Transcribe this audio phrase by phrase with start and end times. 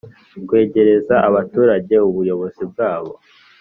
[0.47, 3.13] kwegereza abaturage ubuyobozi bwabo